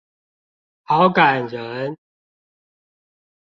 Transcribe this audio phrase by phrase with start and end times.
[0.81, 1.95] 好感人